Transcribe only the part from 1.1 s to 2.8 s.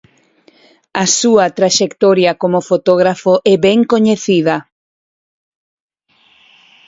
súa traxectoria como